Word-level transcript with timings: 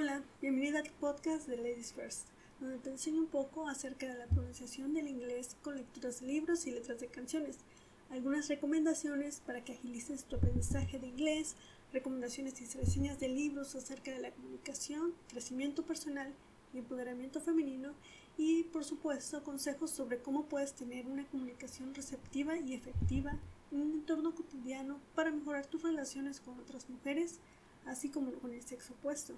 Hola, 0.00 0.22
bienvenida 0.40 0.78
al 0.78 0.90
podcast 1.00 1.48
de 1.48 1.56
Ladies 1.56 1.92
First, 1.92 2.28
donde 2.60 2.78
te 2.78 2.88
enseño 2.88 3.18
un 3.18 3.26
poco 3.26 3.66
acerca 3.66 4.06
de 4.06 4.16
la 4.16 4.28
pronunciación 4.28 4.94
del 4.94 5.08
inglés 5.08 5.56
con 5.60 5.74
lecturas 5.74 6.20
de 6.20 6.28
libros 6.28 6.68
y 6.68 6.70
letras 6.70 7.00
de 7.00 7.08
canciones, 7.08 7.58
algunas 8.08 8.46
recomendaciones 8.46 9.42
para 9.44 9.64
que 9.64 9.72
agilices 9.72 10.22
tu 10.22 10.36
aprendizaje 10.36 11.00
de 11.00 11.08
inglés, 11.08 11.56
recomendaciones 11.92 12.60
y 12.60 12.78
reseñas 12.78 13.18
de 13.18 13.28
libros 13.28 13.74
acerca 13.74 14.12
de 14.12 14.20
la 14.20 14.30
comunicación, 14.30 15.14
crecimiento 15.30 15.82
personal 15.84 16.32
y 16.72 16.78
empoderamiento 16.78 17.40
femenino 17.40 17.92
y 18.36 18.62
por 18.62 18.84
supuesto 18.84 19.42
consejos 19.42 19.90
sobre 19.90 20.22
cómo 20.22 20.44
puedes 20.44 20.74
tener 20.74 21.08
una 21.08 21.26
comunicación 21.26 21.92
receptiva 21.92 22.56
y 22.56 22.72
efectiva 22.72 23.36
en 23.72 23.80
un 23.80 23.92
entorno 23.94 24.32
cotidiano 24.32 25.00
para 25.16 25.32
mejorar 25.32 25.66
tus 25.66 25.82
relaciones 25.82 26.38
con 26.38 26.56
otras 26.60 26.88
mujeres, 26.88 27.40
así 27.84 28.10
como 28.10 28.30
con 28.34 28.52
el 28.52 28.62
sexo 28.62 28.92
opuesto. 28.92 29.34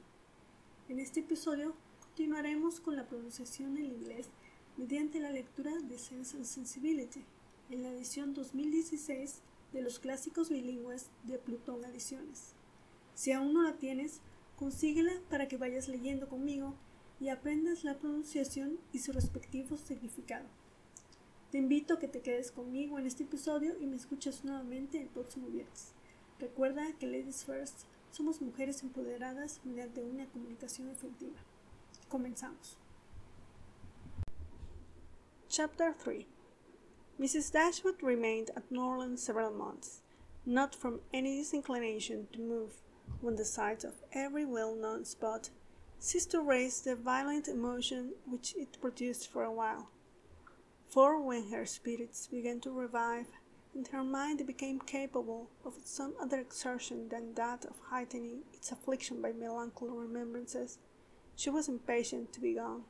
En 0.90 0.98
este 0.98 1.20
episodio 1.20 1.72
continuaremos 2.00 2.80
con 2.80 2.96
la 2.96 3.06
pronunciación 3.06 3.76
del 3.76 3.92
inglés 3.92 4.26
mediante 4.76 5.20
la 5.20 5.30
lectura 5.30 5.70
de 5.70 5.96
Sense 5.96 6.36
and 6.36 6.44
Sensibility 6.44 7.24
en 7.70 7.84
la 7.84 7.92
edición 7.92 8.34
2016 8.34 9.36
de 9.72 9.82
los 9.82 10.00
clásicos 10.00 10.50
bilingües 10.50 11.06
de 11.22 11.38
Plutón 11.38 11.84
Ediciones. 11.84 12.54
Si 13.14 13.30
aún 13.30 13.54
no 13.54 13.62
la 13.62 13.74
tienes, 13.74 14.20
consíguela 14.56 15.12
para 15.30 15.46
que 15.46 15.58
vayas 15.58 15.86
leyendo 15.86 16.28
conmigo 16.28 16.74
y 17.20 17.28
aprendas 17.28 17.84
la 17.84 17.96
pronunciación 17.96 18.80
y 18.92 18.98
su 18.98 19.12
respectivo 19.12 19.76
significado. 19.76 20.48
Te 21.52 21.58
invito 21.58 21.94
a 21.94 21.98
que 22.00 22.08
te 22.08 22.20
quedes 22.20 22.50
conmigo 22.50 22.98
en 22.98 23.06
este 23.06 23.22
episodio 23.22 23.80
y 23.80 23.86
me 23.86 23.94
escuches 23.94 24.44
nuevamente 24.44 25.00
el 25.00 25.06
próximo 25.06 25.46
viernes. 25.50 25.92
Recuerda 26.40 26.92
que 26.98 27.06
Ladies 27.06 27.44
First 27.44 27.82
somos 28.10 28.40
mujeres 28.40 28.82
empoderadas 28.82 29.60
mediante 29.64 30.02
una 30.02 30.26
comunicación 30.26 30.88
efectiva. 30.88 31.38
Comenzamos. 32.08 32.76
Chapter 35.48 35.92
3 35.92 36.26
Mrs. 37.20 37.52
Dashwood 37.52 38.02
remained 38.02 38.50
at 38.56 38.70
Norland 38.70 39.18
several 39.18 39.52
months, 39.52 40.00
not 40.46 40.74
from 40.74 41.00
any 41.12 41.36
disinclination 41.36 42.26
to 42.32 42.40
move, 42.40 42.80
when 43.20 43.36
the 43.36 43.44
sight 43.44 43.84
of 43.84 44.02
every 44.12 44.44
well 44.44 44.74
known 44.74 45.04
spot 45.04 45.50
ceased 45.98 46.30
to 46.30 46.40
raise 46.40 46.80
the 46.80 46.96
violent 46.96 47.46
emotion 47.46 48.14
which 48.26 48.54
it 48.56 48.80
produced 48.80 49.30
for 49.30 49.44
a 49.44 49.52
while. 49.52 49.90
For 50.88 51.20
when 51.20 51.50
her 51.50 51.66
spirits 51.66 52.26
began 52.26 52.60
to 52.60 52.70
revive, 52.70 53.26
and 53.74 53.86
her 53.88 54.02
mind 54.02 54.44
became 54.46 54.80
capable 54.80 55.48
of 55.64 55.74
some 55.84 56.14
other 56.20 56.38
exertion 56.40 57.08
than 57.08 57.34
that 57.34 57.64
of 57.64 57.76
heightening 57.88 58.42
its 58.52 58.72
affliction 58.72 59.22
by 59.22 59.32
melancholy 59.32 59.96
remembrances, 59.96 60.78
she 61.36 61.50
was 61.50 61.68
impatient 61.68 62.32
to 62.32 62.40
be 62.40 62.54
gone, 62.54 62.82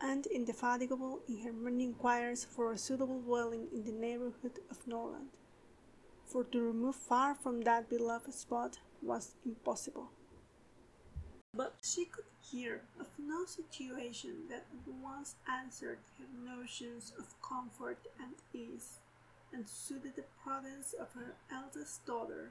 and 0.00 0.26
indefatigable 0.26 1.20
in 1.28 1.42
her 1.42 1.52
many 1.52 1.84
inquiries 1.84 2.44
for 2.44 2.72
a 2.72 2.78
suitable 2.78 3.20
dwelling 3.20 3.68
in 3.72 3.84
the 3.84 3.92
neighbourhood 3.92 4.58
of 4.70 4.86
Norland, 4.86 5.28
for 6.24 6.44
to 6.44 6.62
remove 6.62 6.96
far 6.96 7.34
from 7.34 7.60
that 7.62 7.88
beloved 7.88 8.32
spot 8.32 8.78
was 9.02 9.34
impossible. 9.44 10.10
But 11.54 11.76
she 11.82 12.06
could 12.06 12.24
hear 12.40 12.82
of 12.98 13.06
no 13.18 13.44
situation 13.44 14.48
that 14.48 14.66
at 14.72 14.92
once 15.02 15.36
answered 15.48 15.98
her 16.18 16.56
notions 16.56 17.12
of 17.16 17.40
comfort 17.40 17.98
and 18.18 18.34
ease 18.52 18.98
and 19.54 19.68
suited 19.68 20.16
the 20.16 20.24
province 20.42 20.94
of 20.94 21.12
her 21.12 21.34
eldest 21.52 22.04
daughter, 22.04 22.50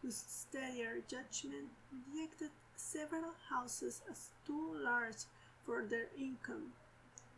whose 0.00 0.16
steadier 0.16 1.02
judgment 1.08 1.68
rejected 1.92 2.50
several 2.76 3.34
houses 3.50 4.00
as 4.10 4.30
too 4.46 4.70
large 4.82 5.26
for 5.66 5.84
their 5.84 6.06
income, 6.16 6.72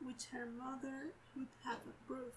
which 0.04 0.26
her 0.32 0.46
mother 0.46 1.12
would 1.36 1.48
have 1.64 1.80
approved. 1.88 2.36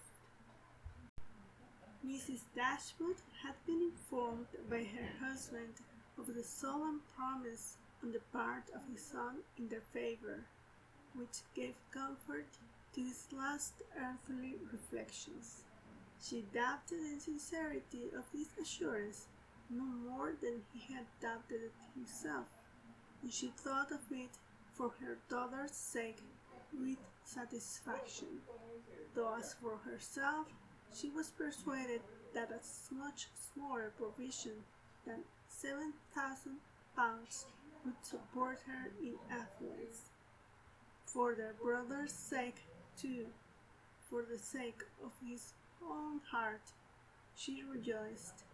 Mrs. 2.06 2.40
Dashwood 2.56 3.16
had 3.42 3.54
been 3.66 3.92
informed 3.92 4.46
by 4.68 4.84
her 4.84 5.26
husband 5.26 5.74
of 6.18 6.34
the 6.34 6.42
solemn 6.42 7.00
promise 7.16 7.76
on 8.02 8.12
the 8.12 8.20
part 8.32 8.64
of 8.74 8.80
his 8.92 9.02
son 9.02 9.36
in 9.58 9.68
their 9.68 9.80
favor, 9.92 10.40
which 11.14 11.42
gave 11.54 11.74
comfort 11.90 12.46
to 12.94 13.00
his 13.00 13.26
last 13.32 13.74
earthly 13.96 14.54
reflections. 14.70 15.62
She 16.26 16.46
doubted 16.54 17.00
the 17.00 17.20
sincerity 17.20 18.10
of 18.16 18.24
this 18.32 18.48
assurance 18.60 19.26
no 19.68 19.84
more 19.84 20.32
than 20.40 20.62
he 20.72 20.94
had 20.94 21.04
doubted 21.20 21.64
it 21.64 21.74
himself, 21.94 22.46
and 23.22 23.30
she 23.30 23.48
thought 23.48 23.92
of 23.92 24.00
it 24.10 24.30
for 24.72 24.90
her 25.00 25.18
daughter's 25.28 25.72
sake 25.72 26.22
with 26.72 26.96
satisfaction, 27.24 28.40
though 29.14 29.34
as 29.34 29.54
for 29.60 29.76
herself 29.84 30.46
she 30.94 31.10
was 31.10 31.28
persuaded 31.28 32.00
that 32.32 32.50
a 32.50 32.94
much 32.94 33.28
smaller 33.52 33.92
provision 33.98 34.64
than 35.04 35.24
seven 35.48 35.92
thousand 36.14 36.56
pounds 36.96 37.44
would 37.84 38.02
support 38.02 38.60
her 38.66 38.90
in 39.02 39.14
affluence. 39.30 40.08
For 41.04 41.34
their 41.34 41.54
brother's 41.62 42.12
sake, 42.12 42.62
too, 42.96 43.26
for 44.08 44.22
the 44.22 44.38
sake 44.38 44.82
of 45.04 45.12
his 45.26 45.52
own 45.90 46.20
heart 46.30 46.72
she 47.36 47.62
rejoiced, 47.62 48.44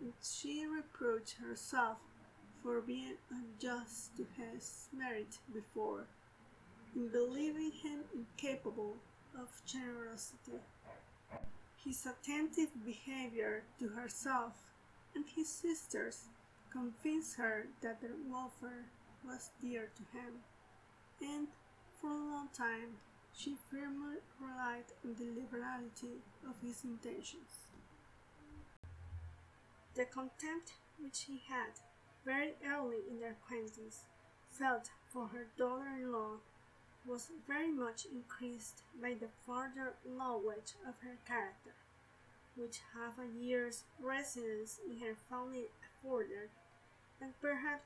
and 0.00 0.12
she 0.22 0.66
reproached 0.66 1.36
herself 1.38 1.98
for 2.62 2.80
being 2.80 3.16
unjust 3.30 4.16
to 4.16 4.26
his 4.36 4.88
merit 4.92 5.38
before, 5.52 6.06
in 6.94 7.08
believing 7.08 7.70
him 7.70 8.00
incapable 8.14 8.96
of 9.38 9.48
generosity. 9.66 10.58
His 11.84 12.06
attentive 12.06 12.70
behavior 12.84 13.64
to 13.78 13.88
herself 13.88 14.54
and 15.14 15.24
his 15.36 15.48
sisters 15.48 16.24
convinced 16.72 17.36
her 17.36 17.66
that 17.82 18.00
their 18.00 18.16
welfare 18.28 18.86
was 19.24 19.50
dear 19.62 19.90
to 19.96 20.18
him, 20.18 20.32
and 21.20 21.48
for 22.00 22.10
a 22.10 22.30
long 22.30 22.48
time 22.56 22.96
she 23.36 23.56
firmly 23.70 24.18
relied 24.40 24.84
on 25.04 25.14
the 25.18 25.40
liberality 25.40 26.22
of 26.48 26.54
his 26.62 26.84
intentions. 26.84 27.68
The 29.94 30.04
contempt 30.04 30.74
which 31.00 31.22
he 31.22 31.42
had, 31.48 31.80
very 32.24 32.54
early 32.66 32.98
in 33.10 33.20
their 33.20 33.32
acquaintance, 33.32 34.04
felt 34.50 34.90
for 35.12 35.28
her 35.28 35.46
daughter-in-law 35.58 36.38
was 37.06 37.28
very 37.46 37.70
much 37.70 38.06
increased 38.06 38.82
by 39.00 39.14
the 39.14 39.28
further 39.46 39.94
knowledge 40.06 40.72
of 40.88 40.94
her 41.02 41.18
character, 41.26 41.74
which 42.56 42.80
half 42.94 43.18
a 43.18 43.44
year's 43.44 43.82
residence 44.00 44.78
in 44.88 44.98
her 45.00 45.14
family 45.28 45.66
afforded, 45.84 46.50
and 47.20 47.38
perhaps 47.40 47.84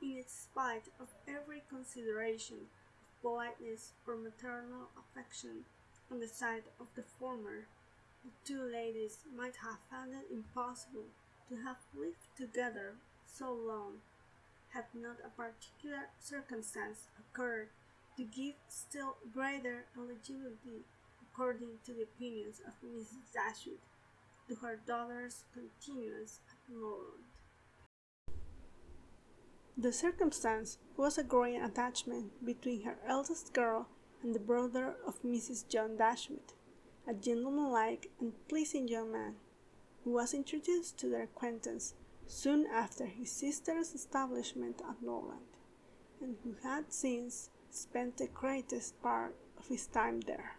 in 0.00 0.22
spite 0.26 0.88
of 1.00 1.08
every 1.26 1.62
consideration 1.68 2.68
politeness 3.22 3.92
or 4.06 4.16
maternal 4.16 4.88
affection 4.98 5.64
on 6.10 6.20
the 6.20 6.28
side 6.28 6.64
of 6.80 6.86
the 6.94 7.02
former, 7.02 7.66
the 8.24 8.30
two 8.44 8.62
ladies 8.62 9.18
might 9.36 9.56
have 9.62 9.78
found 9.90 10.12
it 10.12 10.32
impossible 10.32 11.06
to 11.48 11.56
have 11.56 11.76
lived 11.94 12.26
together 12.36 12.94
so 13.26 13.52
long, 13.52 14.00
had 14.70 14.84
not 14.94 15.16
a 15.24 15.30
particular 15.30 16.08
circumstance 16.18 17.08
occurred 17.18 17.68
to 18.16 18.24
give 18.24 18.54
still 18.68 19.16
greater 19.32 19.84
eligibility, 19.96 20.84
according 21.22 21.78
to 21.84 21.92
the 21.92 22.02
opinions 22.02 22.60
of 22.66 22.74
Mrs. 22.86 23.32
Dashwood, 23.32 23.78
to 24.48 24.56
her 24.56 24.78
daughter's 24.86 25.44
continuance 25.54 26.40
at 26.50 26.74
Norland. 26.74 27.29
The 29.78 29.92
circumstance 29.92 30.78
was 30.96 31.16
a 31.16 31.24
growing 31.24 31.62
attachment 31.62 32.44
between 32.44 32.82
her 32.82 32.98
eldest 33.06 33.54
girl 33.54 33.88
and 34.22 34.34
the 34.34 34.40
brother 34.40 34.96
of 35.06 35.22
Mrs. 35.22 35.66
John 35.68 35.96
Dashwood, 35.96 36.52
a 37.06 37.14
gentlemanlike 37.14 38.10
and 38.20 38.32
pleasing 38.48 38.88
young 38.88 39.12
man, 39.12 39.36
who 40.04 40.10
was 40.10 40.34
introduced 40.34 40.98
to 40.98 41.08
their 41.08 41.22
acquaintance 41.22 41.94
soon 42.26 42.66
after 42.66 43.06
his 43.06 43.30
sister's 43.30 43.94
establishment 43.94 44.82
at 44.86 45.02
Norland, 45.02 45.56
and 46.20 46.36
who 46.42 46.56
had 46.62 46.92
since 46.92 47.48
spent 47.70 48.16
the 48.16 48.26
greatest 48.26 49.00
part 49.00 49.34
of 49.56 49.68
his 49.68 49.86
time 49.86 50.20
there. 50.20 50.56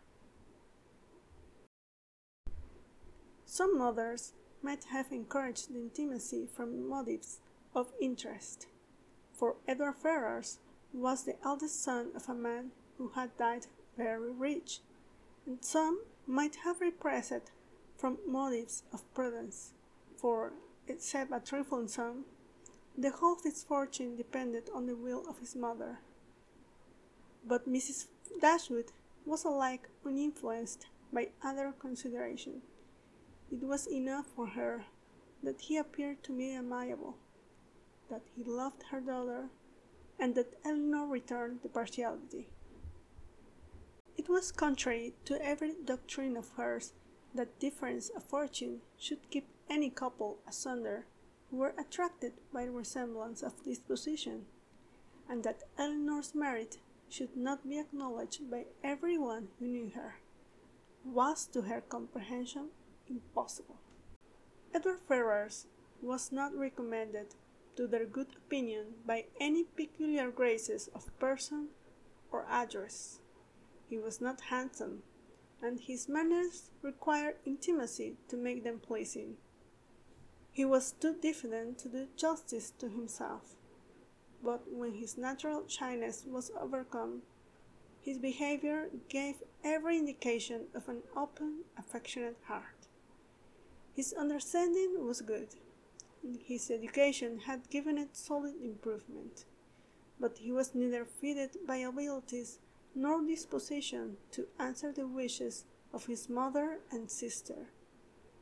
Some 3.45 3.77
mothers 3.77 4.33
might 4.63 4.85
have 4.85 5.11
encouraged 5.11 5.71
the 5.71 5.79
intimacy 5.79 6.47
from 6.47 6.87
motives 6.87 7.39
of 7.75 7.93
interest 7.99 8.67
for 9.41 9.55
Edward 9.67 9.95
Ferrars 9.95 10.59
was 10.93 11.23
the 11.23 11.35
eldest 11.43 11.81
son 11.81 12.11
of 12.15 12.29
a 12.29 12.33
man 12.35 12.69
who 12.99 13.07
had 13.15 13.35
died 13.37 13.65
very 13.97 14.31
rich, 14.31 14.81
and 15.47 15.65
some 15.65 16.03
might 16.27 16.57
have 16.57 16.79
repressed 16.79 17.31
it 17.31 17.49
from 17.97 18.19
motives 18.27 18.83
of 18.93 19.11
prudence, 19.15 19.73
for, 20.15 20.53
except 20.87 21.31
a 21.31 21.39
trifling 21.39 21.87
sum, 21.87 22.25
The 22.95 23.09
whole 23.09 23.33
of 23.33 23.41
his 23.41 23.63
fortune 23.63 24.15
depended 24.15 24.69
on 24.75 24.85
the 24.85 24.95
will 24.95 25.27
of 25.27 25.39
his 25.39 25.55
mother. 25.55 25.97
But 27.43 27.67
Mrs. 27.67 28.09
Dashwood 28.39 28.91
was 29.25 29.43
alike 29.43 29.89
uninfluenced 30.05 30.85
by 31.11 31.29
other 31.43 31.73
considerations. 31.79 32.61
It 33.51 33.63
was 33.63 33.87
enough 33.87 34.27
for 34.27 34.49
her 34.49 34.85
that 35.41 35.61
he 35.61 35.77
appeared 35.77 36.21
to 36.25 36.31
be 36.31 36.51
amiable, 36.51 37.17
that 38.11 38.21
he 38.35 38.43
loved 38.43 38.83
her 38.91 39.01
daughter, 39.01 39.49
and 40.19 40.35
that 40.35 40.53
Elinor 40.63 41.07
returned 41.07 41.61
the 41.63 41.69
partiality. 41.69 42.47
It 44.17 44.29
was 44.29 44.51
contrary 44.51 45.13
to 45.25 45.43
every 45.43 45.73
doctrine 45.83 46.37
of 46.37 46.49
hers 46.57 46.93
that 47.33 47.59
difference 47.59 48.09
of 48.09 48.23
fortune 48.23 48.81
should 48.99 49.29
keep 49.31 49.47
any 49.69 49.89
couple 49.89 50.39
asunder 50.47 51.05
who 51.49 51.57
were 51.57 51.73
attracted 51.79 52.33
by 52.53 52.65
the 52.65 52.71
resemblance 52.71 53.41
of 53.41 53.63
disposition, 53.63 54.45
and 55.29 55.43
that 55.43 55.63
Elinor's 55.79 56.35
merit 56.35 56.77
should 57.09 57.35
not 57.35 57.67
be 57.67 57.79
acknowledged 57.79 58.51
by 58.51 58.65
every 58.83 59.17
one 59.17 59.47
who 59.59 59.65
knew 59.65 59.89
her, 59.95 60.15
was 61.05 61.47
to 61.47 61.61
her 61.63 61.81
comprehension 61.81 62.69
impossible. 63.09 63.79
Edward 64.73 64.99
Ferrars 64.99 65.65
was 66.01 66.31
not 66.31 66.55
recommended 66.55 67.35
to 67.81 67.87
their 67.87 68.05
good 68.05 68.27
opinion 68.37 68.85
by 69.07 69.25
any 69.39 69.63
peculiar 69.63 70.29
graces 70.29 70.87
of 70.93 71.17
person 71.17 71.69
or 72.31 72.45
address. 72.47 73.17
He 73.89 73.97
was 73.97 74.21
not 74.21 74.39
handsome, 74.51 75.01
and 75.63 75.79
his 75.79 76.07
manners 76.07 76.69
required 76.83 77.37
intimacy 77.43 78.17
to 78.29 78.37
make 78.37 78.63
them 78.63 78.79
pleasing. 78.79 79.37
He 80.51 80.63
was 80.63 80.91
too 80.91 81.15
diffident 81.19 81.79
to 81.79 81.89
do 81.89 82.05
justice 82.15 82.71
to 82.77 82.87
himself, 82.87 83.55
but 84.43 84.71
when 84.71 84.93
his 84.93 85.17
natural 85.17 85.63
shyness 85.67 86.23
was 86.27 86.51
overcome, 86.61 87.23
his 87.99 88.19
behavior 88.19 88.89
gave 89.09 89.37
every 89.63 89.97
indication 89.97 90.65
of 90.75 90.87
an 90.87 91.01
open, 91.17 91.63
affectionate 91.79 92.37
heart. 92.45 92.89
His 93.95 94.13
understanding 94.13 95.03
was 95.03 95.21
good, 95.21 95.55
his 96.43 96.69
education 96.69 97.39
had 97.39 97.69
given 97.69 97.97
it 97.97 98.15
solid 98.15 98.55
improvement, 98.61 99.45
but 100.19 100.37
he 100.37 100.51
was 100.51 100.75
neither 100.75 101.05
fitted 101.05 101.57
by 101.67 101.77
abilities 101.77 102.59
nor 102.93 103.25
disposition 103.25 104.17
to 104.31 104.47
answer 104.59 104.91
the 104.91 105.07
wishes 105.07 105.65
of 105.93 106.05
his 106.05 106.29
mother 106.29 106.79
and 106.91 107.09
sister, 107.09 107.69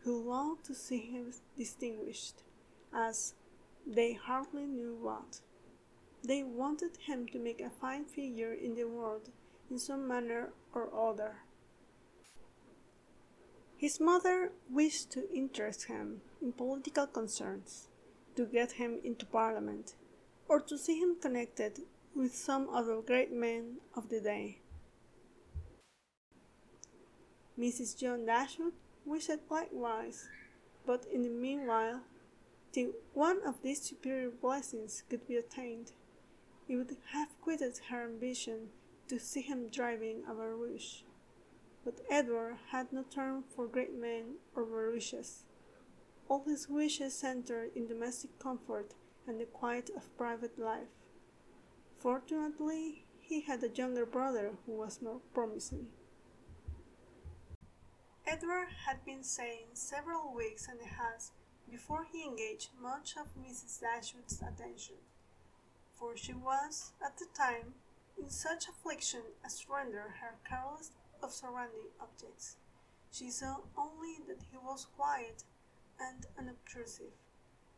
who 0.03 0.21
longed 0.21 0.63
to 0.63 0.73
see 0.73 0.99
him 0.99 1.33
distinguished, 1.57 2.43
as 2.93 3.33
they 3.85 4.13
hardly 4.13 4.65
knew 4.65 4.95
what. 4.95 5.41
They 6.23 6.43
wanted 6.43 6.97
him 7.05 7.27
to 7.27 7.39
make 7.39 7.61
a 7.61 7.69
fine 7.69 8.05
figure 8.05 8.53
in 8.53 8.75
the 8.75 8.85
world 8.85 9.29
in 9.69 9.79
some 9.79 10.07
manner 10.07 10.49
or 10.73 10.89
other. 10.93 11.37
His 13.79 13.97
mother 14.01 14.51
wished 14.69 15.09
to 15.11 15.33
interest 15.33 15.85
him 15.85 16.19
in 16.41 16.51
political 16.51 17.07
concerns, 17.07 17.87
to 18.35 18.45
get 18.45 18.73
him 18.73 18.99
into 19.05 19.25
Parliament, 19.25 19.95
or 20.49 20.59
to 20.59 20.77
see 20.77 20.99
him 20.99 21.15
connected 21.15 21.83
with 22.13 22.35
some 22.35 22.67
other 22.69 22.99
great 23.01 23.31
men 23.31 23.77
of 23.95 24.09
the 24.09 24.19
day. 24.19 24.59
Mrs. 27.57 27.97
John 27.97 28.25
Dashwood 28.25 28.73
wished 29.05 29.49
likewise, 29.49 30.27
but 30.85 31.05
in 31.05 31.23
the 31.23 31.29
meanwhile, 31.29 32.01
till 32.73 32.91
one 33.13 33.41
of 33.47 33.61
these 33.61 33.81
superior 33.81 34.29
blessings 34.29 35.03
could 35.09 35.25
be 35.25 35.37
attained, 35.37 35.93
it 36.67 36.75
would 36.75 36.97
have 37.13 37.29
quitted 37.41 37.79
her 37.89 38.03
ambition 38.03 38.71
to 39.07 39.17
see 39.17 39.41
him 39.41 39.69
driving 39.69 40.23
a 40.29 40.33
barouche. 40.33 41.03
But 41.89 42.05
Edward 42.07 42.57
had 42.69 42.93
no 42.93 43.01
turn 43.01 43.41
for 43.41 43.65
great 43.65 43.95
men 43.95 44.35
or 44.55 44.63
barouches. 44.63 45.45
All 46.27 46.43
his 46.43 46.69
wishes 46.69 47.15
centered 47.15 47.71
in 47.75 47.87
domestic 47.87 48.37
comfort 48.37 48.93
and 49.25 49.39
the 49.39 49.45
quiet 49.45 49.89
of 49.97 50.15
private 50.15 50.59
life. 50.59 50.93
Fortunately, 51.97 53.05
he 53.19 53.41
had 53.41 53.63
a 53.63 53.69
younger 53.69 54.05
brother 54.05 54.51
who 54.67 54.73
was 54.73 55.01
more 55.01 55.21
promising. 55.33 55.87
Edward 58.27 58.67
had 58.85 59.03
been 59.03 59.23
staying 59.23 59.69
several 59.73 60.31
weeks 60.31 60.67
in 60.67 60.77
the 60.77 60.93
house 60.93 61.31
before 61.71 62.05
he 62.11 62.23
engaged 62.23 62.69
much 62.79 63.15
of 63.17 63.33
Mrs. 63.35 63.81
Dashwood's 63.81 64.39
attention, 64.39 64.97
for 65.95 66.15
she 66.15 66.33
was, 66.33 66.93
at 67.03 67.17
the 67.17 67.25
time, 67.35 67.73
in 68.15 68.29
such 68.29 68.67
affliction 68.67 69.23
as 69.43 69.67
rendered 69.67 70.13
her 70.21 70.35
careless 70.47 70.91
of 71.21 71.31
surrounding 71.31 71.89
objects. 72.01 72.57
She 73.11 73.29
saw 73.29 73.57
only 73.77 74.17
that 74.27 74.43
he 74.51 74.57
was 74.57 74.85
quiet 74.95 75.43
and 75.99 76.25
unobtrusive, 76.37 77.13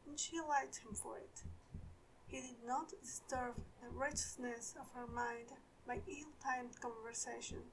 and 0.07 0.19
she 0.19 0.39
liked 0.39 0.77
him 0.77 0.93
for 0.93 1.17
it. 1.17 1.43
He 2.27 2.41
did 2.41 2.63
not 2.65 2.93
disturb 3.01 3.55
the 3.81 3.89
restlessness 3.89 4.75
of 4.79 4.87
her 4.93 5.07
mind 5.07 5.49
by 5.87 6.01
ill-timed 6.07 6.79
conversation. 6.79 7.63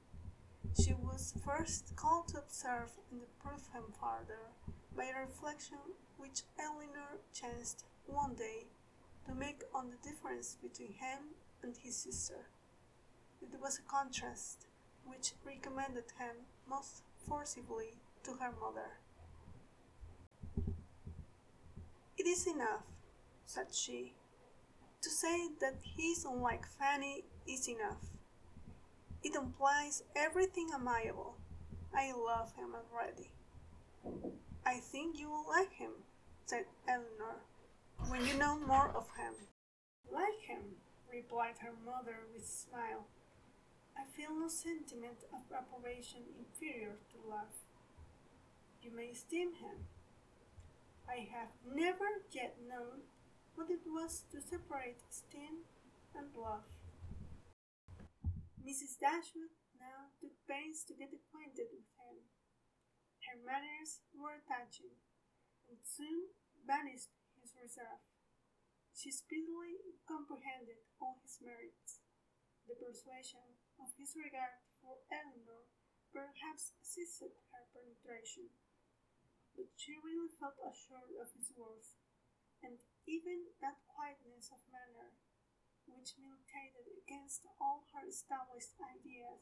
She 0.83 0.93
was 0.93 1.33
first 1.45 1.95
called 1.95 2.27
to 2.29 2.39
observe 2.39 2.91
and 3.11 3.21
approve 3.21 3.67
him 3.73 3.93
further 3.99 4.51
by 4.95 5.05
a 5.05 5.21
reflection 5.25 5.77
which 6.17 6.43
Elinor 6.59 7.19
chanced 7.33 7.85
one 8.05 8.35
day 8.35 8.67
to 9.25 9.33
make 9.33 9.63
on 9.73 9.89
the 9.89 10.09
difference 10.09 10.57
between 10.61 10.93
him 10.93 11.35
and 11.63 11.75
his 11.77 11.95
sister. 11.95 12.47
It 13.41 13.59
was 13.61 13.79
a 13.79 13.89
contrast 13.89 14.65
which 15.09 15.33
recommended 15.45 16.05
him 16.17 16.45
most 16.69 17.03
forcibly 17.27 17.97
to 18.23 18.31
her 18.31 18.51
mother. 18.59 18.99
It 22.17 22.27
is 22.27 22.47
enough, 22.47 22.83
said 23.45 23.73
she, 23.73 24.13
to 25.01 25.09
say 25.09 25.49
that 25.61 25.75
he 25.81 26.11
is 26.11 26.25
unlike 26.25 26.65
Fanny 26.65 27.23
is 27.47 27.67
enough. 27.67 28.03
It 29.23 29.35
implies 29.35 30.03
everything 30.15 30.69
amiable. 30.73 31.37
I 31.93 32.11
love 32.11 32.53
him 32.55 32.75
already. 32.75 33.31
I 34.65 34.79
think 34.79 35.17
you 35.17 35.29
will 35.29 35.45
like 35.47 35.73
him, 35.73 35.91
said 36.45 36.65
Elinor, 36.87 37.41
when 38.07 38.25
you 38.25 38.33
know 38.35 38.59
more 38.59 38.89
of 38.95 39.07
him. 39.17 39.33
Like 40.11 40.39
him, 40.47 40.63
replied 41.11 41.55
her 41.61 41.73
mother 41.85 42.17
with 42.33 42.43
a 42.43 42.47
smile. 42.47 43.07
I 43.99 44.07
feel 44.15 44.31
no 44.31 44.47
sentiment 44.47 45.27
of 45.35 45.43
approbation 45.51 46.23
inferior 46.39 46.95
to 47.11 47.17
love. 47.19 47.51
You 48.79 48.95
may 48.95 49.11
esteem 49.11 49.59
him. 49.59 49.91
I 51.03 51.27
have 51.35 51.51
never 51.67 52.23
yet 52.31 52.55
known 52.63 53.03
what 53.59 53.67
it 53.67 53.83
was 53.83 54.23
to 54.31 54.39
separate 54.39 55.03
esteem 55.11 55.67
and 56.15 56.31
love. 56.31 56.63
Mrs. 58.63 58.95
Dashwood 59.03 59.51
now 59.75 60.15
took 60.23 60.31
pains 60.47 60.87
to 60.87 60.95
get 60.95 61.11
acquainted 61.11 61.67
with 61.67 61.91
him. 61.99 62.23
Her 63.27 63.35
manners 63.43 63.99
were 64.15 64.39
touching, 64.47 64.95
and 65.67 65.75
soon 65.83 66.31
banished 66.63 67.11
his 67.35 67.51
reserve. 67.51 67.99
She 68.95 69.11
speedily 69.11 69.75
comprehended 70.07 70.87
all 71.03 71.19
his 71.19 71.43
merits. 71.43 71.99
The 72.63 72.79
persuasion 72.79 73.59
of 73.79 73.95
his 73.95 74.15
regard 74.15 74.61
for 74.79 74.99
Elinor 75.07 75.67
perhaps 76.11 76.75
assisted 76.83 77.33
her 77.51 77.63
penetration, 77.71 78.51
but 79.55 79.71
she 79.75 79.95
really 79.99 80.29
felt 80.29 80.59
assured 80.59 81.15
of 81.15 81.31
his 81.33 81.53
worth, 81.55 81.95
and 82.61 82.79
even 83.07 83.55
that 83.63 83.81
quietness 83.87 84.51
of 84.51 84.61
manner 84.69 85.15
which 85.89 86.19
militated 86.21 86.85
against 87.01 87.49
all 87.57 87.89
her 87.89 88.05
established 88.05 88.77
ideas 88.77 89.41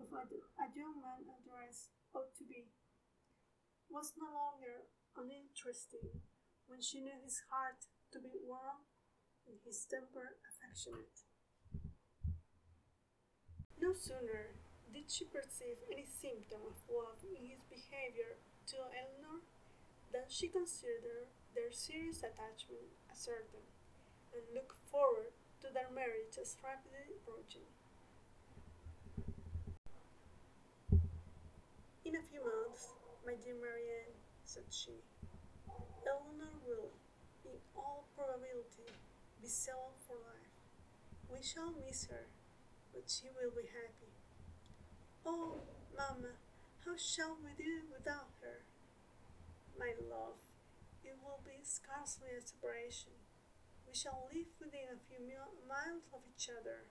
of 0.00 0.08
what 0.08 0.32
a 0.32 0.66
young 0.72 1.04
address 1.28 1.92
ought 2.16 2.32
to 2.38 2.44
be, 2.48 2.72
was 3.92 4.16
no 4.16 4.28
longer 4.32 4.88
uninteresting 5.12 6.24
when 6.64 6.80
she 6.80 7.04
knew 7.04 7.20
his 7.20 7.44
heart 7.52 7.84
to 8.08 8.18
be 8.20 8.32
warm 8.40 8.88
and 9.44 9.60
his 9.64 9.84
temper 9.84 10.40
affectionate. 10.48 11.28
No 13.82 13.90
sooner 13.92 14.54
did 14.94 15.10
she 15.10 15.26
perceive 15.26 15.82
any 15.90 16.06
symptom 16.06 16.62
of 16.70 16.78
love 16.86 17.18
in 17.26 17.50
his 17.50 17.66
behavior 17.66 18.38
to 18.70 18.78
Elinor 18.78 19.42
than 20.14 20.22
she 20.30 20.46
considered 20.46 21.26
their 21.58 21.74
serious 21.74 22.22
attachment 22.22 22.94
as 23.10 23.18
certain, 23.18 23.66
and 24.30 24.46
looked 24.54 24.78
forward 24.86 25.34
to 25.66 25.66
their 25.74 25.90
marriage 25.90 26.38
as 26.38 26.54
rapidly 26.62 27.10
approaching. 27.10 27.66
In 32.06 32.14
a 32.14 32.22
few 32.30 32.38
months, 32.38 32.94
my 33.26 33.34
dear 33.34 33.58
Marianne, 33.58 34.14
said 34.46 34.70
she, 34.70 35.02
Elinor 36.06 36.54
will, 36.62 36.94
in 37.42 37.58
all 37.74 38.06
probability, 38.14 38.94
be 39.42 39.48
settled 39.50 39.98
for 40.06 40.14
life. 40.22 40.54
We 41.26 41.42
shall 41.42 41.74
miss 41.82 42.06
her, 42.06 42.30
but 42.92 43.08
she 43.08 43.32
will 43.32 43.50
be 43.50 43.66
happy. 43.72 44.12
Oh, 45.24 45.64
Mamma, 45.96 46.36
how 46.84 46.94
shall 47.00 47.40
we 47.40 47.56
do 47.56 47.88
without 47.88 48.36
her? 48.44 48.68
My 49.80 49.96
love, 49.96 50.38
it 51.00 51.16
will 51.24 51.40
be 51.40 51.64
scarcely 51.64 52.36
a 52.36 52.44
separation. 52.44 53.16
We 53.88 53.96
shall 53.96 54.28
live 54.28 54.52
within 54.60 54.92
a 54.92 55.04
few 55.08 55.24
miles 55.64 56.04
of 56.12 56.20
each 56.28 56.52
other, 56.52 56.84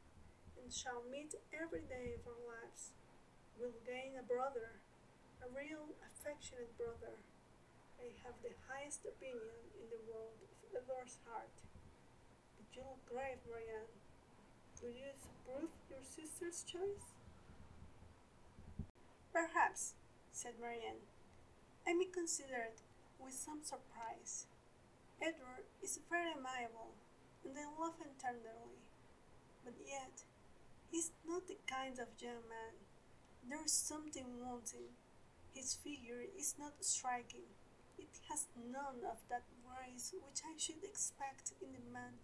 and 0.58 0.74
shall 0.74 1.06
meet 1.06 1.38
every 1.54 1.86
day 1.86 2.18
of 2.18 2.26
our 2.26 2.42
lives. 2.50 2.98
We'll 3.62 3.78
gain 3.86 4.18
a 4.18 4.26
brother, 4.26 4.82
a 5.46 5.48
real 5.54 5.94
affectionate 6.02 6.74
brother. 6.78 7.22
I 8.02 8.10
have 8.26 8.42
the 8.42 8.58
highest 8.66 9.06
opinion 9.06 9.70
in 9.78 9.86
the 9.94 10.02
world 10.10 10.42
of 10.42 10.82
Edward's 10.82 11.22
heart. 11.30 11.54
But 12.58 12.74
you 12.74 12.82
look 12.82 13.06
grave, 13.06 13.38
Marianne. 13.46 14.01
Will 14.82 14.98
you 14.98 15.14
approve 15.14 15.70
your 15.94 16.02
sister's 16.02 16.66
choice? 16.66 17.14
Perhaps, 19.32 19.94
said 20.32 20.58
Marianne. 20.60 21.06
I 21.86 21.94
may 21.94 22.10
consider 22.10 22.66
it 22.66 22.82
with 23.22 23.34
some 23.34 23.62
surprise. 23.62 24.48
Edward 25.22 25.70
is 25.84 26.00
very 26.10 26.34
amiable, 26.34 26.98
and 27.46 27.54
I 27.54 27.70
love 27.78 28.02
him 28.02 28.18
tenderly. 28.18 28.82
But 29.64 29.78
yet, 29.86 30.26
he's 30.90 31.12
not 31.30 31.48
the 31.48 31.62
kind 31.70 32.00
of 32.00 32.18
young 32.18 32.42
man. 32.50 32.82
There 33.48 33.64
is 33.64 33.74
something 33.74 34.42
wanting. 34.42 34.98
His 35.54 35.76
figure 35.76 36.26
is 36.26 36.56
not 36.58 36.82
striking. 36.82 37.54
It 38.00 38.18
has 38.30 38.48
none 38.58 39.06
of 39.06 39.22
that 39.30 39.46
grace 39.62 40.10
which 40.12 40.42
I 40.42 40.58
should 40.58 40.84
expect 40.84 41.54
in 41.62 41.70
a 41.78 41.94
man 41.94 42.18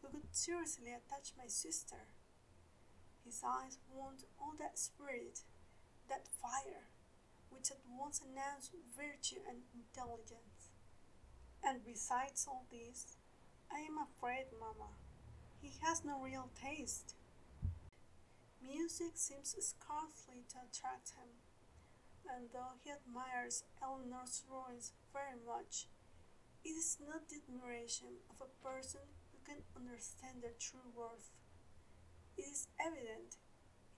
who 0.00 0.08
could 0.08 0.34
seriously 0.34 0.92
attach 0.92 1.32
my 1.36 1.46
sister. 1.46 2.08
His 3.24 3.42
eyes 3.44 3.78
want 3.92 4.24
all 4.40 4.54
that 4.58 4.78
spirit, 4.78 5.40
that 6.08 6.26
fire, 6.26 6.88
which 7.50 7.70
at 7.70 7.84
once 7.86 8.20
announce 8.20 8.70
virtue 8.96 9.40
and 9.48 9.62
intelligence. 9.74 10.72
And 11.62 11.84
besides 11.84 12.46
all 12.48 12.64
this, 12.70 13.16
I 13.70 13.80
am 13.80 13.98
afraid, 13.98 14.46
mamma, 14.58 14.96
he 15.60 15.72
has 15.82 16.04
no 16.04 16.18
real 16.18 16.48
taste. 16.56 17.14
Music 18.62 19.12
seems 19.14 19.54
scarcely 19.58 20.42
to 20.48 20.56
attract 20.64 21.12
him, 21.20 21.28
and 22.24 22.48
though 22.52 22.76
he 22.82 22.90
admires 22.90 23.64
Elinor's 23.82 24.42
ruins 24.48 24.92
very 25.12 25.36
much, 25.46 25.86
it 26.64 26.70
is 26.70 26.98
not 27.00 27.28
the 27.28 27.36
admiration 27.36 28.20
of 28.28 28.40
a 28.40 28.66
person 28.66 29.00
can 29.50 29.66
understand 29.74 30.38
their 30.38 30.54
true 30.62 30.94
worth. 30.94 31.34
It 32.38 32.46
is 32.46 32.70
evident, 32.78 33.42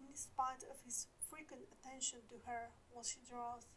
in 0.00 0.16
spite 0.16 0.64
of 0.64 0.80
his 0.80 1.12
frequent 1.28 1.68
attention 1.68 2.24
to 2.32 2.40
her 2.48 2.72
while 2.88 3.04
she 3.04 3.20
draws, 3.20 3.68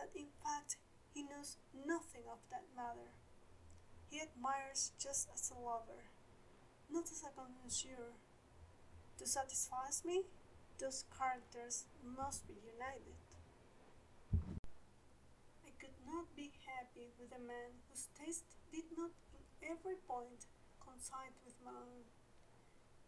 that 0.00 0.08
in 0.16 0.32
fact 0.40 0.80
he 1.12 1.28
knows 1.28 1.60
nothing 1.76 2.24
of 2.24 2.40
that 2.48 2.64
matter. 2.72 3.12
He 4.08 4.24
admires 4.24 4.96
just 4.96 5.28
as 5.28 5.52
a 5.52 5.60
lover, 5.60 6.08
not 6.88 7.12
as 7.12 7.20
a 7.20 7.36
connoisseur. 7.36 8.16
To 9.20 9.26
satisfy 9.28 9.92
me, 10.08 10.24
those 10.80 11.04
characters 11.12 11.84
must 12.00 12.48
be 12.48 12.56
united. 12.64 13.20
I 15.68 15.70
could 15.76 15.94
not 16.08 16.32
be 16.34 16.50
happy 16.64 17.12
with 17.20 17.30
a 17.30 17.44
man 17.44 17.84
whose 17.92 18.08
taste 18.16 18.56
did 18.72 18.88
not 18.96 19.12
in 19.36 19.44
every 19.70 20.00
point 20.08 20.48
coincide 21.04 21.36
with 21.44 21.56
my 21.64 21.72
own. 21.72 22.08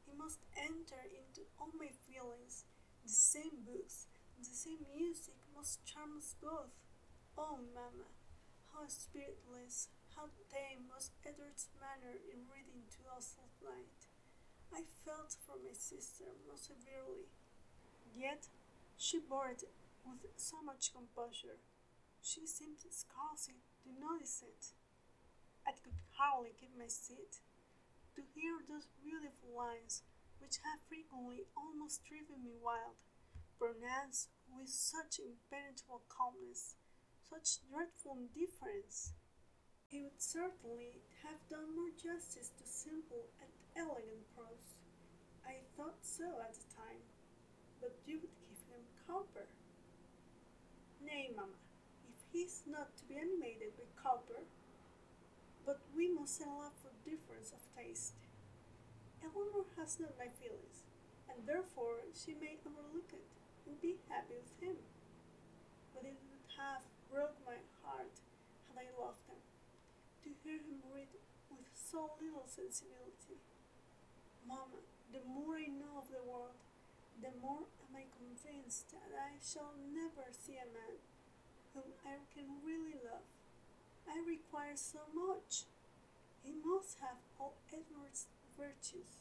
He 0.04 0.12
must 0.12 0.44
enter 0.56 1.00
into 1.08 1.48
all 1.58 1.72
my 1.72 1.90
feelings 2.04 2.64
the 3.02 3.12
same 3.12 3.64
books, 3.64 4.06
the 4.36 4.52
same 4.52 4.84
music 4.92 5.38
must 5.56 5.84
charm 5.86 6.18
us 6.18 6.34
both. 6.42 6.74
Oh, 7.38 7.60
mamma, 7.72 8.10
how 8.72 8.84
spiritless, 8.88 9.88
how 10.14 10.28
tame 10.52 10.90
was 10.92 11.10
Edward's 11.24 11.68
manner 11.80 12.20
in 12.28 12.44
reading 12.52 12.84
to 12.98 13.16
us 13.16 13.36
at 13.40 13.52
night. 13.64 14.10
I 14.74 14.82
felt 15.06 15.36
for 15.46 15.56
my 15.62 15.72
sister 15.72 16.36
most 16.48 16.66
severely, 16.68 17.30
yet 18.12 18.48
she 18.98 19.18
bore 19.22 19.48
it 19.48 19.64
with 20.04 20.26
so 20.36 20.60
much 20.60 20.92
composure. 20.92 21.62
She 22.20 22.44
seemed 22.46 22.82
scarcely 22.90 23.62
to 23.84 23.88
notice 23.94 24.42
it. 24.42 24.74
I 25.64 25.72
could 25.72 25.94
hardly 26.18 26.50
keep 26.58 26.74
my 26.76 26.88
seat. 26.88 27.38
To 28.16 28.24
hear 28.32 28.64
those 28.64 28.88
beautiful 29.04 29.52
lines 29.52 30.00
which 30.40 30.64
have 30.64 30.80
frequently 30.88 31.44
almost 31.52 32.00
driven 32.08 32.40
me 32.40 32.56
wild, 32.56 32.96
pronounced 33.60 34.32
with 34.48 34.72
such 34.72 35.20
impenetrable 35.20 36.00
calmness, 36.08 36.80
such 37.28 37.60
dreadful 37.68 38.16
indifference. 38.16 39.12
He 39.84 40.00
would 40.00 40.16
certainly 40.16 41.04
have 41.28 41.44
done 41.52 41.76
more 41.76 41.92
justice 41.92 42.48
to 42.56 42.64
simple 42.64 43.28
and 43.36 43.52
elegant 43.76 44.24
prose. 44.32 44.80
I 45.44 45.60
thought 45.76 46.00
so 46.00 46.40
at 46.40 46.56
the 46.56 46.72
time, 46.72 47.04
but 47.84 48.00
you 48.08 48.16
would 48.24 48.32
give 48.48 48.64
him 48.72 48.80
Cowper. 49.04 49.44
Nay, 51.04 51.36
mamma, 51.36 51.60
if 52.08 52.16
he 52.32 52.48
is 52.48 52.64
not 52.64 52.96
to 52.96 53.04
be 53.04 53.20
animated 53.20 53.76
by 53.76 53.84
Cowper, 54.00 54.48
but 55.68 55.84
we 55.92 56.08
must 56.08 56.40
allow 56.40 56.72
for 56.80 56.96
difference 57.04 57.52
of 57.52 57.65
taste. 57.76 58.16
Elinor 59.20 59.68
has 59.76 60.00
not 60.00 60.16
my 60.16 60.32
feelings, 60.40 60.88
and 61.28 61.44
therefore 61.44 62.08
she 62.16 62.32
may 62.32 62.56
overlook 62.64 63.12
it 63.12 63.28
and 63.68 63.76
be 63.84 64.00
happy 64.08 64.40
with 64.40 64.56
him. 64.56 64.80
But 65.92 66.08
it 66.08 66.16
would 66.32 66.46
have 66.56 66.88
broke 67.12 67.36
my 67.44 67.60
heart 67.84 68.16
had 68.72 68.80
I 68.80 68.88
loved 68.96 69.20
him, 69.28 69.40
to 70.24 70.30
hear 70.44 70.56
him 70.56 70.80
read 70.88 71.12
with 71.52 71.68
so 71.76 72.16
little 72.20 72.48
sensibility. 72.48 73.40
Mamma, 74.48 74.80
the 75.12 75.24
more 75.26 75.60
I 75.60 75.68
know 75.68 76.00
of 76.00 76.08
the 76.08 76.24
world, 76.24 76.56
the 77.20 77.32
more 77.40 77.68
am 77.88 77.96
I 77.96 78.04
convinced 78.12 78.92
that 78.92 79.12
I 79.16 79.40
shall 79.40 79.72
never 79.92 80.28
see 80.32 80.60
a 80.60 80.68
man 80.68 81.00
whom 81.72 81.96
I 82.04 82.20
can 82.32 82.60
really 82.64 82.96
love. 83.00 83.24
I 84.08 84.20
require 84.22 84.76
so 84.76 85.00
much. 85.12 85.66
Have 87.04 87.20
all 87.38 87.54
Edward's 87.70 88.26
virtues, 88.56 89.20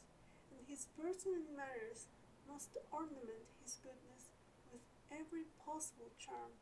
and 0.50 0.64
his 0.66 0.88
person 0.96 1.44
and 1.44 1.54
manners 1.54 2.08
must 2.48 2.72
ornament 2.90 3.46
his 3.62 3.78
goodness 3.78 4.32
with 4.72 4.82
every 5.12 5.46
possible 5.62 6.10
charm. 6.18 6.56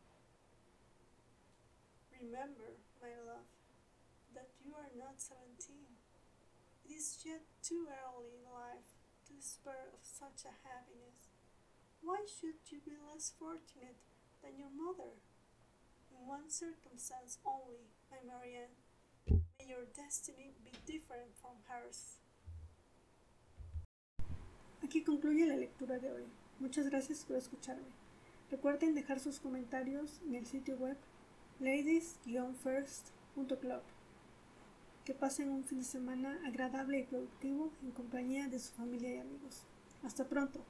Remember, 2.12 2.76
my 3.00 3.14
love, 3.24 3.46
that 4.34 4.50
you 4.60 4.74
are 4.74 4.90
not 4.98 5.22
seventeen. 5.22 5.96
It 6.84 6.92
is 6.98 7.22
yet 7.24 7.46
too 7.62 7.88
early 7.88 8.34
in 8.34 8.44
life 8.50 8.92
to 9.26 9.38
despair 9.38 9.94
of 9.94 10.02
such 10.04 10.44
a 10.44 10.60
happiness. 10.66 11.30
Why 12.02 12.26
should 12.28 12.60
you 12.68 12.84
be 12.84 13.00
less 13.00 13.32
fortunate 13.38 13.96
than 14.42 14.60
your 14.60 14.74
mother? 14.74 15.16
In 16.12 16.28
one 16.28 16.50
circumstance 16.52 17.40
only, 17.46 17.88
my 18.12 18.20
Marianne, 18.20 18.76
your 19.68 19.84
destiny 19.96 20.54
be 20.64 20.70
different 20.86 21.34
from 21.40 21.56
hers. 21.68 22.20
Aquí 24.82 25.02
concluye 25.02 25.46
la 25.46 25.56
lectura 25.56 25.98
de 25.98 26.12
hoy. 26.12 26.24
Muchas 26.60 26.86
gracias 26.88 27.24
por 27.24 27.36
escucharme. 27.36 27.88
Recuerden 28.50 28.94
dejar 28.94 29.18
sus 29.18 29.40
comentarios 29.40 30.20
en 30.26 30.34
el 30.34 30.44
sitio 30.46 30.76
web 30.76 30.98
ladies-first.club. 31.60 33.82
Que 35.04 35.14
pasen 35.14 35.50
un 35.50 35.64
fin 35.64 35.78
de 35.78 35.84
semana 35.84 36.38
agradable 36.46 37.00
y 37.00 37.04
productivo 37.04 37.72
en 37.82 37.92
compañía 37.92 38.48
de 38.48 38.58
su 38.58 38.72
familia 38.72 39.14
y 39.14 39.18
amigos. 39.18 39.64
Hasta 40.02 40.28
pronto. 40.28 40.64